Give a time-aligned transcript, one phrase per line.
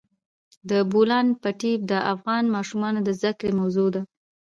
[0.69, 4.01] د بولان پټي د افغان ماشومانو د زده کړې موضوع ده.